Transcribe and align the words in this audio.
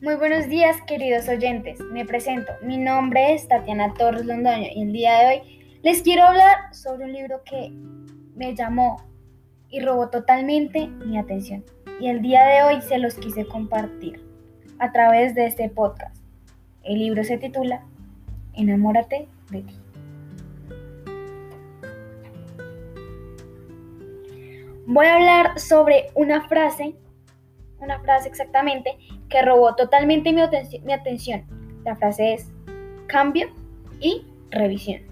Muy 0.00 0.14
buenos 0.14 0.48
días, 0.48 0.80
queridos 0.86 1.28
oyentes. 1.28 1.80
Me 1.80 2.04
presento. 2.04 2.52
Mi 2.62 2.76
nombre 2.76 3.34
es 3.34 3.48
Tatiana 3.48 3.94
Torres 3.94 4.24
Londoño 4.24 4.68
y 4.72 4.82
el 4.82 4.92
día 4.92 5.18
de 5.18 5.26
hoy 5.26 5.80
les 5.82 6.02
quiero 6.02 6.22
hablar 6.22 6.72
sobre 6.72 7.06
un 7.06 7.12
libro 7.12 7.42
que 7.42 7.72
me 8.36 8.54
llamó 8.54 9.02
y 9.68 9.80
robó 9.80 10.08
totalmente 10.08 10.86
mi 10.86 11.18
atención. 11.18 11.64
Y 11.98 12.06
el 12.06 12.22
día 12.22 12.44
de 12.44 12.62
hoy 12.62 12.80
se 12.82 12.98
los 12.98 13.14
quise 13.14 13.44
compartir 13.44 14.24
a 14.78 14.92
través 14.92 15.34
de 15.34 15.46
este 15.46 15.68
podcast. 15.68 16.16
El 16.84 17.00
libro 17.00 17.24
se 17.24 17.36
titula 17.36 17.84
Enamórate 18.54 19.26
de 19.50 19.62
ti. 19.62 19.74
Voy 24.86 25.06
a 25.06 25.16
hablar 25.16 25.58
sobre 25.58 26.10
una 26.14 26.46
frase, 26.46 26.94
una 27.80 28.00
frase 28.00 28.28
exactamente, 28.28 28.96
que 29.28 29.42
robó 29.42 29.74
totalmente 29.74 30.32
mi, 30.32 30.42
atención. 30.92 31.44
La 31.84 31.96
frase 31.96 32.34
es 32.34 32.52
cambio 33.06 33.48
y 34.00 34.26
revisión. 34.50 35.02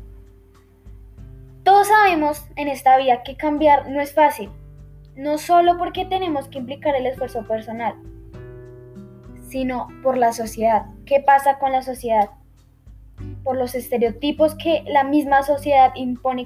Todos 1.62 1.88
sabemos 1.88 2.46
en 2.56 2.68
esta 2.68 2.96
vida 2.96 3.22
que 3.22 3.36
cambiar 3.36 3.88
no 3.90 4.00
es 4.00 4.14
fácil, 4.14 4.50
no 5.16 5.38
solo 5.38 5.78
porque 5.78 6.04
tenemos 6.04 6.48
que 6.48 6.58
implicar 6.58 6.94
el 6.94 7.06
esfuerzo 7.06 7.46
personal, 7.46 7.94
sino 9.48 9.88
por 10.02 10.16
la 10.16 10.32
sociedad. 10.32 10.86
¿Qué 11.06 11.20
pasa 11.20 11.58
con 11.58 11.72
la 11.72 11.82
sociedad? 11.82 12.30
Por 13.42 13.56
los 13.56 13.74
estereotipos 13.74 14.54
que 14.54 14.84
la 14.86 15.02
misma 15.02 15.42
sociedad 15.42 15.92
impone 15.96 16.44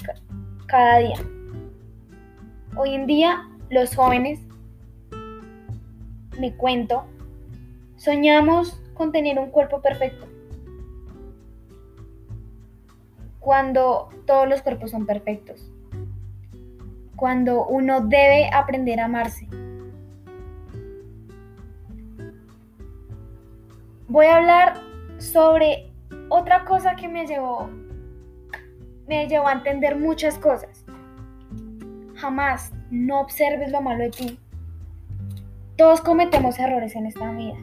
cada 0.67 0.99
día. 0.99 1.19
Hoy 2.77 2.95
en 2.95 3.07
día 3.07 3.49
los 3.69 3.95
jóvenes, 3.95 4.41
me 6.41 6.57
cuento, 6.57 7.05
soñamos 7.97 8.83
con 8.95 9.13
tener 9.13 9.39
un 9.39 9.51
cuerpo 9.51 9.81
perfecto. 9.81 10.27
Cuando 13.39 14.09
todos 14.27 14.49
los 14.49 14.63
cuerpos 14.63 14.91
son 14.91 15.07
perfectos. 15.07 15.71
Cuando 17.17 17.67
uno 17.67 18.01
debe 18.01 18.51
aprender 18.53 19.01
a 19.01 19.05
amarse. 19.05 19.47
Voy 24.09 24.27
a 24.27 24.37
hablar 24.37 24.81
sobre 25.19 25.93
otra 26.29 26.65
cosa 26.65 26.97
que 26.97 27.07
me 27.07 27.27
llevó 27.27 27.69
me 29.11 29.27
llevó 29.27 29.49
a 29.49 29.55
entender 29.55 29.97
muchas 29.97 30.39
cosas. 30.39 30.85
Jamás 32.15 32.73
no 32.93 33.21
observes 33.21 33.73
lo 33.73 33.83
malo 33.83 34.05
de 34.05 34.11
ti. 34.11 34.39
Todos 35.81 36.03
cometemos 36.03 36.59
errores 36.59 36.95
en 36.95 37.07
esta 37.07 37.33
vida. 37.33 37.57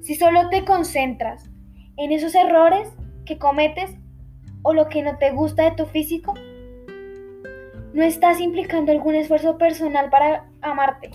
Si 0.00 0.14
solo 0.14 0.48
te 0.48 0.64
concentras 0.64 1.50
en 1.96 2.12
esos 2.12 2.36
errores 2.36 2.88
que 3.24 3.36
cometes 3.36 3.96
o 4.62 4.72
lo 4.72 4.88
que 4.88 5.02
no 5.02 5.18
te 5.18 5.32
gusta 5.32 5.64
de 5.64 5.72
tu 5.72 5.86
físico, 5.86 6.34
no 7.94 8.04
estás 8.04 8.38
implicando 8.38 8.92
algún 8.92 9.16
esfuerzo 9.16 9.58
personal 9.58 10.08
para 10.08 10.48
amarte. 10.60 11.10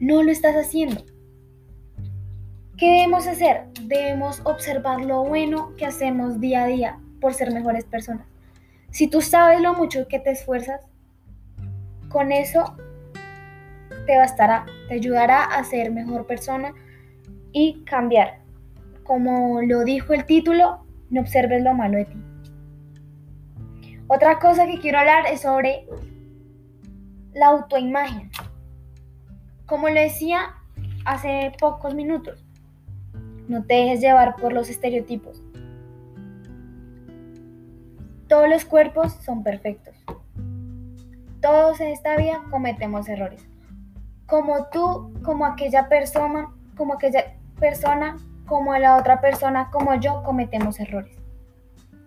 No 0.00 0.24
lo 0.24 0.32
estás 0.32 0.56
haciendo. 0.56 1.04
¿Qué 2.76 2.94
debemos 2.94 3.28
hacer? 3.28 3.68
Debemos 3.82 4.40
observar 4.42 5.04
lo 5.04 5.22
bueno 5.22 5.72
que 5.76 5.86
hacemos 5.86 6.40
día 6.40 6.64
a 6.64 6.66
día 6.66 6.98
por 7.20 7.32
ser 7.32 7.52
mejores 7.52 7.84
personas. 7.84 8.26
Si 8.90 9.06
tú 9.06 9.20
sabes 9.20 9.60
lo 9.60 9.72
mucho 9.72 10.08
que 10.08 10.18
te 10.18 10.32
esfuerzas, 10.32 10.80
con 12.08 12.32
eso 12.32 12.76
te 14.06 14.16
bastará, 14.16 14.64
te 14.88 14.94
ayudará 14.94 15.42
a 15.44 15.62
ser 15.64 15.90
mejor 15.92 16.26
persona 16.26 16.72
y 17.52 17.84
cambiar. 17.84 18.38
Como 19.02 19.60
lo 19.62 19.84
dijo 19.84 20.12
el 20.14 20.24
título, 20.24 20.86
no 21.10 21.20
observes 21.20 21.62
lo 21.62 21.74
malo 21.74 21.98
de 21.98 22.04
ti. 22.06 22.22
Otra 24.08 24.38
cosa 24.38 24.66
que 24.66 24.78
quiero 24.78 24.98
hablar 24.98 25.24
es 25.26 25.42
sobre 25.42 25.86
la 27.34 27.48
autoimagen. 27.48 28.30
Como 29.66 29.88
lo 29.88 30.00
decía 30.00 30.54
hace 31.04 31.52
pocos 31.58 31.94
minutos, 31.94 32.44
no 33.48 33.64
te 33.64 33.74
dejes 33.74 34.00
llevar 34.00 34.36
por 34.36 34.52
los 34.52 34.68
estereotipos. 34.70 35.42
Todos 38.28 38.48
los 38.48 38.64
cuerpos 38.64 39.12
son 39.24 39.42
perfectos. 39.42 39.94
Todos 41.40 41.80
en 41.80 41.88
esta 41.88 42.16
vida 42.16 42.42
cometemos 42.50 43.08
errores. 43.08 43.46
Como 44.26 44.66
tú, 44.72 45.12
como 45.22 45.46
aquella 45.46 45.88
persona, 45.88 46.48
como 46.76 46.94
aquella 46.94 47.36
persona, 47.58 48.16
como 48.46 48.76
la 48.76 48.96
otra 48.96 49.20
persona, 49.20 49.70
como 49.70 49.94
yo, 49.94 50.22
cometemos 50.22 50.78
errores. 50.80 51.16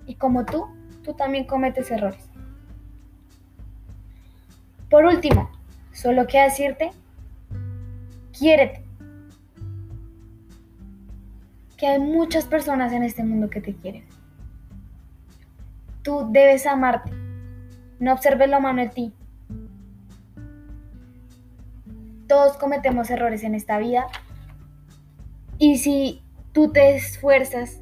Y 0.06 0.16
como 0.16 0.46
tú, 0.46 0.68
tú 1.04 1.14
también 1.14 1.46
cometes 1.46 1.92
errores. 1.92 2.30
Por 4.90 5.06
último, 5.06 5.50
solo 5.92 6.26
queda 6.26 6.46
decirte, 6.46 6.92
quiérete. 8.38 8.84
Que 11.78 11.88
hay 11.88 12.00
muchas 12.00 12.46
personas 12.46 12.92
en 12.92 13.04
este 13.04 13.24
mundo 13.24 13.50
que 13.50 13.62
te 13.62 13.76
quieren. 13.76 14.06
Tú 16.02 16.28
debes 16.32 16.66
amarte. 16.66 17.12
No 18.00 18.14
observes 18.14 18.50
lo 18.50 18.60
malo 18.60 18.82
en 18.82 18.90
ti. 18.90 19.14
Todos 22.40 22.56
cometemos 22.56 23.10
errores 23.10 23.44
en 23.44 23.54
esta 23.54 23.80
vida. 23.80 24.08
Y 25.58 25.78
si 25.80 26.24
tú 26.54 26.72
te 26.72 26.96
esfuerzas 26.96 27.82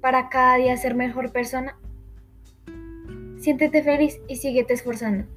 para 0.00 0.28
cada 0.30 0.56
día 0.56 0.76
ser 0.76 0.96
mejor 0.96 1.30
persona, 1.30 1.78
siéntete 3.38 3.84
feliz 3.84 4.18
y 4.26 4.34
síguete 4.34 4.74
esforzando. 4.74 5.28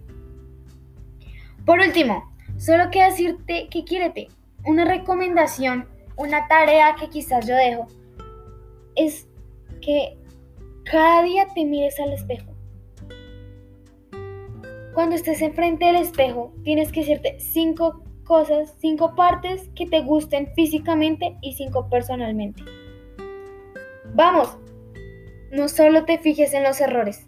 Por 1.68 1.82
último, 1.82 2.34
solo 2.58 2.86
quiero 2.90 3.12
decirte 3.12 3.68
que 3.70 3.84
quiérete. 3.84 4.30
Una 4.66 4.86
recomendación, 4.86 5.88
una 6.16 6.48
tarea 6.48 6.96
que 7.00 7.10
quizás 7.10 7.46
yo 7.46 7.54
dejo, 7.54 7.86
es 8.96 9.28
que 9.82 10.18
cada 10.84 11.22
día 11.22 11.46
te 11.54 11.64
mires 11.64 12.00
al 12.00 12.12
espejo. 12.12 12.52
Cuando 14.96 15.16
estés 15.16 15.44
enfrente 15.44 15.86
del 15.86 15.98
espejo, 15.98 16.56
tienes 16.64 16.92
que 16.92 17.02
decirte 17.02 17.40
cinco 17.40 18.02
cosas, 18.28 18.76
cinco 18.80 19.16
partes 19.16 19.70
que 19.76 19.88
te 19.88 20.02
gusten 20.02 20.54
físicamente 20.54 21.38
y 21.42 21.54
cinco 21.54 21.90
personalmente. 21.90 22.62
Vamos, 24.14 24.58
no 25.52 25.68
solo 25.70 26.06
te 26.06 26.18
fijes 26.18 26.54
en 26.54 26.64
los 26.64 26.82
errores, 26.82 27.27